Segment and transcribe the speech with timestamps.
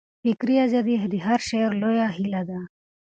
[0.23, 2.59] فکري ازادي د هر شاعر لویه هیله ده.